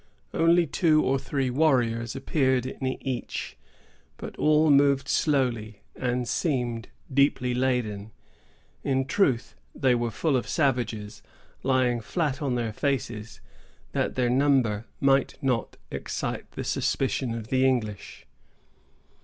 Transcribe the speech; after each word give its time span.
Only 0.33 0.65
two 0.65 1.03
or 1.05 1.19
three 1.19 1.51
warriors 1.51 2.15
appeared 2.15 2.65
in 2.65 2.83
each, 3.05 3.55
but 4.17 4.35
all 4.37 4.71
moved 4.71 5.07
slowly, 5.07 5.81
and 5.95 6.27
seemed 6.27 6.87
deeply 7.13 7.53
laden. 7.53 8.09
In 8.83 9.05
truth, 9.05 9.53
they 9.75 9.93
were 9.93 10.09
full 10.09 10.35
of 10.35 10.49
savages, 10.49 11.21
lying 11.61 12.01
flat 12.01 12.41
on 12.41 12.55
their 12.55 12.73
faces, 12.73 13.41
that 13.91 14.15
their 14.15 14.31
numbers 14.31 14.85
might 14.99 15.35
not 15.39 15.77
excite 15.91 16.49
the 16.53 16.63
suspicion 16.63 17.35
of 17.35 17.49
the 17.49 17.63
English. 17.63 18.25